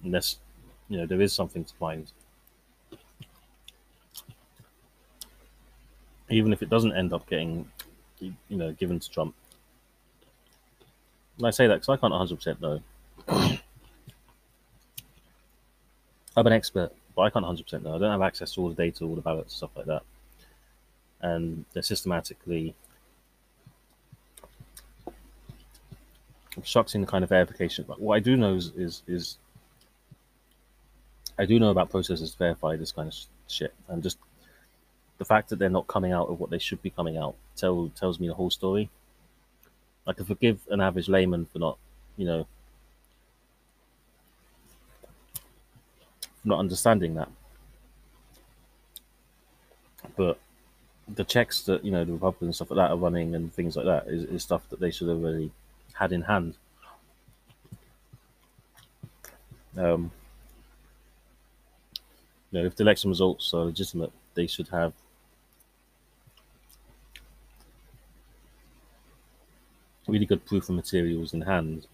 Unless, 0.03 0.39
you 0.89 0.99
know, 0.99 1.07
there 1.07 1.21
is 1.21 1.33
something 1.33 1.65
to 1.65 1.75
find. 1.75 2.11
Even 6.29 6.53
if 6.53 6.61
it 6.61 6.69
doesn't 6.69 6.97
end 6.97 7.13
up 7.13 7.29
getting, 7.29 7.71
you 8.19 8.35
know, 8.51 8.73
given 8.73 8.99
to 8.99 9.09
Trump. 9.11 9.35
And 11.39 11.47
I 11.47 11.51
say 11.51 11.69
that 11.69 11.75
because 11.75 11.89
I 11.91 11.97
can't 11.97 12.13
100% 12.13 12.61
know. 12.61 12.81
I'm 16.37 16.47
an 16.47 16.53
expert, 16.53 16.93
but 17.15 17.23
I 17.23 17.31
can't 17.31 17.45
100% 17.45 17.83
know. 17.85 17.95
I 17.95 17.99
don't 17.99 18.11
have 18.11 18.23
access 18.23 18.55
to 18.55 18.61
all 18.61 18.71
the 18.71 18.75
data, 18.75 19.05
all 19.05 19.15
the 19.15 19.21
ballots, 19.21 19.55
stuff 19.55 19.71
like 19.77 19.87
that. 19.87 20.03
And 21.21 21.65
they're 21.73 21.83
systematically 21.83 22.75
obstructing 26.57 27.01
the 27.01 27.07
kind 27.07 27.25
of 27.25 27.31
verification. 27.31 27.85
But 27.87 28.01
what 28.01 28.17
I 28.17 28.21
do 28.21 28.37
know 28.37 28.55
is, 28.55 28.73
is, 28.77 29.03
is 29.07 29.39
I 31.39 31.45
do 31.45 31.59
know 31.59 31.71
about 31.71 31.91
processes 31.91 32.33
to 32.33 32.39
verify 32.39 32.77
this 32.77 32.93
kind 32.93 33.09
of 33.09 33.15
shit, 33.49 33.75
and 33.89 34.03
just 34.03 34.19
the 35.19 35.25
fact 35.25 35.49
that 35.49 35.59
they're 35.59 35.69
not 35.69 35.87
coming 35.87 36.13
out 36.13 36.29
of 36.29 36.41
what 36.41 36.51
they 36.51 36.59
should 36.59 36.83
be 36.83 36.91
coming 36.91 37.17
out 37.17 37.35
tell, 37.57 37.91
tells 37.97 38.21
me 38.21 38.29
the 38.29 38.35
whole 38.35 38.51
story. 38.51 38.91
I 40.07 40.13
can 40.13 40.25
forgive 40.25 40.61
an 40.71 40.81
average 40.81 41.09
layman 41.09 41.47
for 41.47 41.59
not, 41.59 41.79
you 42.17 42.27
know, 42.27 42.47
not 46.45 46.59
understanding 46.59 47.15
that. 47.15 47.29
But 50.17 50.39
the 51.09 51.25
checks 51.25 51.63
that 51.63 51.85
you 51.85 51.91
know 51.91 52.05
the 52.05 52.13
Republicans 52.13 52.49
and 52.49 52.55
stuff 52.55 52.71
like 52.71 52.77
that 52.77 52.93
are 52.93 52.97
running 52.97 53.35
and 53.35 53.53
things 53.53 53.77
like 53.77 53.87
that 53.87 54.07
is, 54.07 54.25
is 54.25 54.43
stuff 54.43 54.69
that 54.71 54.81
they 54.81 54.91
should 54.91 55.09
have 55.09 55.19
already 55.19 55.51
had 55.99 56.13
in 56.13 56.23
hand. 56.23 56.57
Um, 59.77 60.11
you 62.51 62.61
know, 62.61 62.67
if 62.67 62.77
the 62.77 62.83
election 62.83 63.11
results 63.11 63.53
are 63.53 63.65
legitimate, 63.65 64.13
they 64.35 64.47
should 64.47 64.69
have 64.69 64.93
really 70.07 70.27
good 70.27 70.45
proof 70.47 70.69
of 70.69 70.77
materials 70.77 71.35
in 71.35 71.41
hand. 71.41 71.87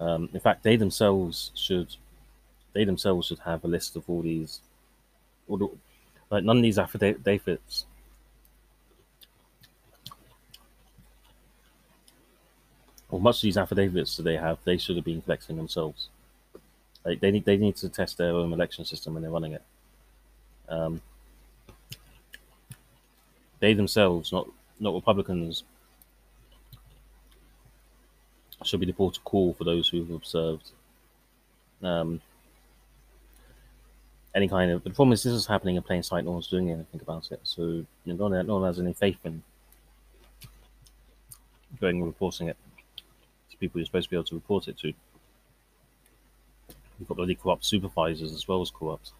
Um, 0.00 0.28
in 0.32 0.40
fact, 0.40 0.62
they 0.62 0.76
themselves 0.76 1.52
should 1.54 1.94
they 2.74 2.84
themselves 2.84 3.28
should 3.28 3.38
have 3.38 3.64
a 3.64 3.68
list 3.68 3.96
of 3.96 4.04
all 4.08 4.20
these, 4.20 4.60
all 5.48 5.56
the, 5.56 5.68
like 6.30 6.44
none 6.44 6.58
of 6.58 6.62
these 6.62 6.78
affidavits 6.78 7.86
or 13.16 13.20
much 13.20 13.36
of 13.36 13.42
these 13.42 13.56
affidavits 13.56 14.18
that 14.18 14.24
they 14.24 14.36
have, 14.36 14.58
they 14.64 14.76
should 14.76 14.94
have 14.96 15.04
been 15.04 15.22
collecting 15.22 15.56
themselves. 15.56 16.08
Like 17.02 17.20
they 17.20 17.30
need 17.30 17.46
they 17.46 17.56
need 17.56 17.76
to 17.76 17.88
test 17.88 18.18
their 18.18 18.32
own 18.32 18.52
election 18.52 18.84
system 18.84 19.14
when 19.14 19.22
they're 19.22 19.32
running 19.32 19.52
it. 19.52 19.62
Um, 20.68 21.00
they 23.58 23.72
themselves, 23.72 24.32
not 24.32 24.46
not 24.80 24.92
Republicans, 24.92 25.64
should 28.64 28.80
be 28.80 28.86
the 28.86 28.92
port 28.92 29.16
of 29.16 29.24
call 29.24 29.54
for 29.54 29.64
those 29.64 29.88
who've 29.88 30.10
observed 30.10 30.72
um, 31.82 32.20
any 34.34 34.46
kind 34.46 34.70
of. 34.72 34.82
But 34.82 34.92
the 34.92 34.96
problem 34.96 35.14
is, 35.14 35.22
this 35.22 35.32
is 35.32 35.46
happening 35.46 35.76
in 35.76 35.82
plain 35.82 36.02
sight. 36.02 36.26
No 36.26 36.32
one's 36.32 36.48
doing 36.48 36.70
anything 36.70 37.00
about 37.00 37.32
it. 37.32 37.40
So 37.44 37.62
you 37.62 37.86
know, 38.04 38.28
no, 38.28 38.36
one, 38.36 38.46
no 38.46 38.54
one 38.56 38.66
has 38.66 38.78
any 38.78 38.92
faith 38.92 39.20
in 39.24 39.42
going 41.80 41.96
and 41.96 42.06
reporting 42.06 42.48
it 42.48 42.56
people 43.58 43.80
you're 43.80 43.86
supposed 43.86 44.06
to 44.06 44.10
be 44.10 44.16
able 44.16 44.24
to 44.24 44.34
report 44.34 44.68
it 44.68 44.78
to. 44.78 44.92
You've 46.98 47.08
got 47.08 47.16
bloody 47.16 47.34
corrupt 47.34 47.64
supervisors 47.64 48.32
as 48.32 48.48
well 48.48 48.62
as 48.62 48.70
corrupt 48.70 49.12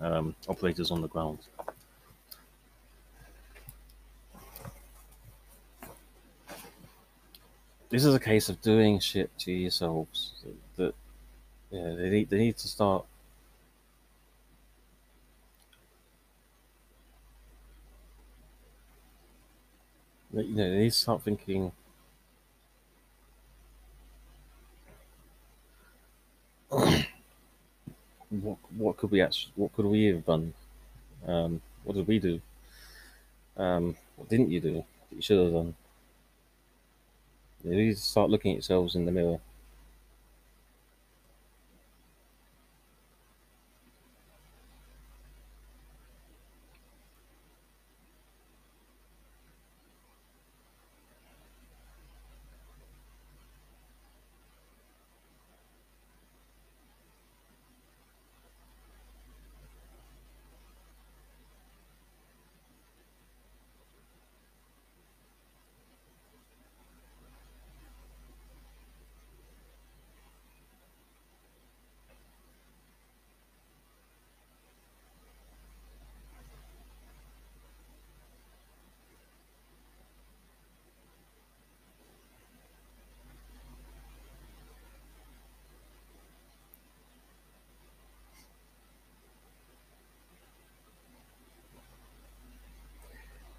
um, 0.00 0.34
operators 0.48 0.90
on 0.90 1.02
the 1.02 1.08
ground. 1.08 1.38
This 7.90 8.04
is 8.04 8.14
a 8.14 8.20
case 8.20 8.48
of 8.48 8.60
doing 8.60 9.00
shit 9.00 9.30
to 9.38 9.52
yourselves 9.52 10.32
that 10.76 10.94
yeah, 11.70 11.94
they 11.94 12.10
need 12.10 12.30
they 12.30 12.38
need 12.38 12.56
to 12.58 12.68
start 12.68 13.04
you 20.32 20.54
know, 20.54 20.70
they 20.70 20.78
need 20.78 20.92
to 20.92 20.98
start 20.98 21.22
thinking 21.22 21.72
what 28.48 28.58
what 28.76 28.96
could 28.96 29.10
we 29.10 29.20
actually 29.20 29.52
what 29.56 29.72
could 29.74 29.86
we 29.86 30.04
have 30.06 30.24
done? 30.24 30.54
Um, 31.26 31.60
what 31.84 31.94
did 31.96 32.06
we 32.06 32.18
do? 32.18 32.40
Um, 33.56 33.96
what 34.16 34.28
didn't 34.28 34.50
you 34.50 34.60
do 34.60 34.84
you 35.10 35.22
should 35.22 35.42
have 35.42 35.52
done? 35.52 35.74
You 37.64 37.74
need 37.74 37.94
to 37.94 38.00
start 38.00 38.30
looking 38.30 38.52
at 38.52 38.56
yourselves 38.56 38.94
in 38.94 39.04
the 39.04 39.12
mirror. 39.12 39.40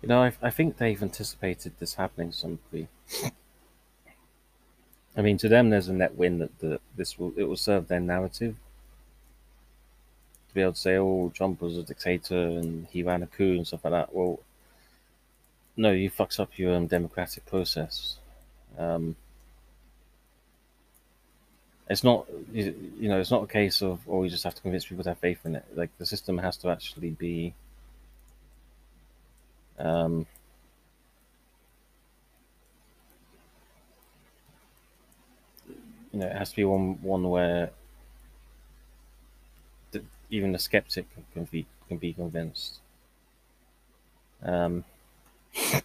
You 0.01 0.07
know, 0.07 0.23
I, 0.23 0.33
I 0.41 0.49
think 0.49 0.77
they've 0.77 1.01
anticipated 1.01 1.73
this 1.79 1.95
happening 1.95 2.31
degree. 2.31 2.87
I 5.17 5.21
mean, 5.21 5.37
to 5.39 5.49
them, 5.49 5.69
there's 5.69 5.89
a 5.89 5.93
net 5.93 6.15
win 6.15 6.39
that, 6.39 6.57
that 6.59 6.81
this 6.95 7.19
will 7.19 7.33
it 7.35 7.43
will 7.43 7.57
serve 7.57 7.87
their 7.87 7.99
narrative 7.99 8.55
to 10.47 10.53
be 10.53 10.61
able 10.61 10.73
to 10.73 10.79
say, 10.79 10.95
"Oh, 10.95 11.31
Trump 11.35 11.61
was 11.61 11.77
a 11.77 11.83
dictator 11.83 12.37
and 12.37 12.87
he 12.91 13.03
ran 13.03 13.23
a 13.23 13.27
coup 13.27 13.55
and 13.57 13.67
stuff 13.67 13.83
like 13.83 13.91
that." 13.91 14.15
Well, 14.15 14.39
no, 15.75 15.91
you 15.91 16.09
fucks 16.09 16.39
up 16.39 16.57
your 16.57 16.75
um, 16.75 16.87
democratic 16.87 17.45
process. 17.45 18.17
Um, 18.77 19.15
it's 21.89 22.03
not, 22.03 22.27
you 22.53 23.09
know, 23.09 23.19
it's 23.19 23.31
not 23.31 23.43
a 23.43 23.47
case 23.47 23.81
of, 23.81 23.99
oh, 24.07 24.23
you 24.23 24.29
just 24.29 24.43
have 24.43 24.53
to 24.53 24.61
convince 24.61 24.85
people 24.85 25.03
to 25.03 25.09
have 25.09 25.17
faith 25.17 25.39
in 25.43 25.55
it. 25.55 25.65
Like 25.73 25.89
the 25.97 26.05
system 26.05 26.37
has 26.37 26.55
to 26.57 26.69
actually 26.69 27.09
be 27.09 27.53
um, 29.79 30.25
you 36.11 36.19
know, 36.19 36.27
it 36.27 36.35
has 36.35 36.49
to 36.51 36.55
be 36.55 36.63
one 36.63 37.01
one 37.01 37.29
where 37.29 37.71
the, 39.91 40.03
even 40.29 40.55
a 40.55 40.59
skeptic 40.59 41.05
can 41.33 41.45
be 41.45 41.65
can 41.87 41.97
be 41.97 42.13
convinced. 42.13 42.79
Um, 44.43 44.83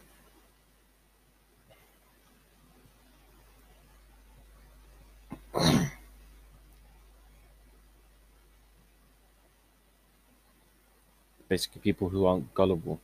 basically, 11.49 11.81
people 11.81 12.09
who 12.11 12.27
aren't 12.27 12.53
gullible. 12.55 13.01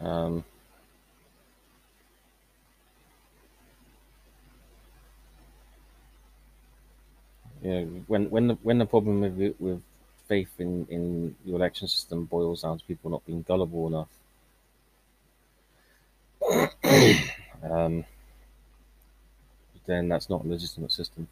Um, 0.00 0.44
when 7.62 8.30
when 8.30 8.46
the 8.48 8.54
when 8.62 8.78
the 8.78 8.86
problem 8.86 9.20
with 9.20 9.54
with 9.58 9.82
faith 10.26 10.52
in 10.58 10.86
in 10.88 11.36
the 11.44 11.54
election 11.54 11.86
system 11.88 12.24
boils 12.24 12.62
down 12.62 12.78
to 12.78 12.84
people 12.84 13.10
not 13.10 13.26
being 13.26 13.42
gullible 13.42 13.86
enough, 13.88 14.08
um, 17.62 18.04
then 19.86 20.08
that's 20.08 20.30
not 20.30 20.44
a 20.44 20.48
legitimate 20.48 20.92
system. 20.92 21.28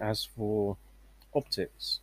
As 0.00 0.24
for 0.24 0.76
optics, 1.34 2.00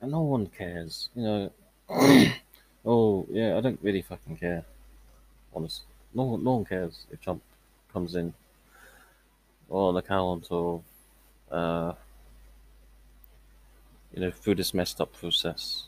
and 0.00 0.12
no 0.12 0.22
one 0.22 0.46
cares, 0.46 1.08
you 1.14 1.22
know. 1.22 1.52
Oh 1.90 3.26
yeah, 3.30 3.56
I 3.56 3.60
don't 3.60 3.78
really 3.82 4.02
fucking 4.02 4.36
care. 4.36 4.64
Honest, 5.54 5.82
no 6.14 6.36
no 6.36 6.54
one 6.56 6.64
cares 6.64 7.06
if 7.10 7.20
Trump 7.20 7.42
comes 7.92 8.14
in 8.14 8.34
on 9.70 9.96
account 9.96 10.46
of, 10.50 10.82
uh, 11.50 11.92
you 14.14 14.20
know, 14.20 14.30
through 14.30 14.54
this 14.56 14.74
messed 14.74 15.00
up 15.00 15.12
process. 15.12 15.84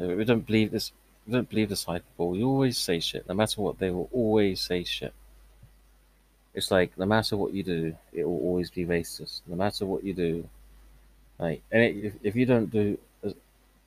Uh, 0.00 0.06
we 0.06 0.24
don't 0.24 0.46
believe 0.46 0.70
this. 0.70 0.92
We 1.26 1.34
don't 1.34 1.48
believe 1.48 1.68
this 1.68 1.84
hyperbole. 1.84 2.38
You 2.38 2.48
always 2.48 2.78
say 2.78 3.00
shit. 3.00 3.28
No 3.28 3.34
matter 3.34 3.60
what, 3.60 3.78
they 3.78 3.90
will 3.90 4.08
always 4.12 4.60
say 4.60 4.84
shit. 4.84 5.12
It's 6.54 6.70
like 6.70 6.96
no 6.98 7.06
matter 7.06 7.36
what 7.36 7.52
you 7.52 7.62
do, 7.62 7.96
it 8.12 8.24
will 8.24 8.38
always 8.38 8.70
be 8.70 8.84
racist. 8.84 9.40
No 9.46 9.56
matter 9.56 9.86
what 9.86 10.04
you 10.04 10.12
do, 10.12 10.48
like, 11.38 11.62
and 11.70 11.82
it, 11.82 11.96
if, 12.04 12.14
if 12.22 12.36
you 12.36 12.46
don't 12.46 12.70
do, 12.70 12.98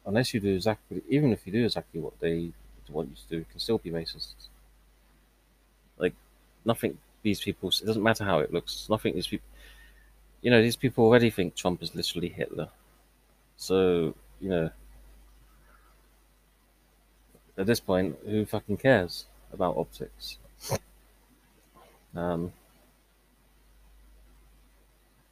unless 0.06 0.34
you 0.34 0.40
do 0.40 0.54
exactly, 0.56 1.02
even 1.10 1.32
if 1.34 1.46
you 1.46 1.54
do 1.54 1.66
exactly 1.66 2.00
what 2.00 2.20
they 2.20 2.52
want 2.90 3.10
you 3.10 3.16
to 3.16 3.28
do, 3.30 3.38
it 3.42 3.50
can 3.50 3.60
still 3.60 3.78
be 3.78 3.92
racist. 3.92 4.34
Like, 5.98 6.14
nothing 6.64 6.98
these 7.24 7.42
people, 7.42 7.70
it 7.70 7.86
doesn't 7.86 8.04
matter 8.04 8.24
how 8.24 8.40
it 8.40 8.54
looks, 8.54 8.88
nothing 8.90 9.16
these 9.16 9.28
people, 9.28 9.48
you 10.42 10.52
know, 10.52 10.62
these 10.62 10.76
people 10.76 11.06
already 11.06 11.30
think 11.30 11.56
Trump 11.56 11.82
is 11.82 11.96
literally 11.96 12.30
Hitler. 12.30 12.70
So, 13.58 14.14
you 14.40 14.50
know, 14.50 14.70
at 17.58 17.66
this 17.66 17.80
point, 17.80 18.18
who 18.26 18.46
fucking 18.46 18.78
cares 18.78 19.26
about 19.52 19.78
optics? 19.78 20.38
Um, 22.16 22.54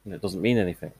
it 0.06 0.20
doesn't 0.20 0.42
mean 0.42 0.58
anything. 0.58 0.92